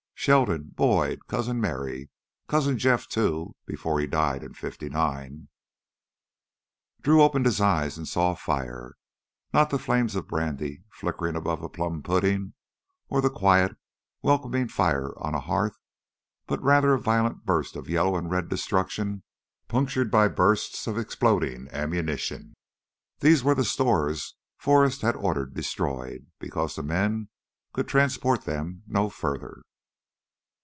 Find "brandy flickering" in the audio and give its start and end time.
10.27-11.35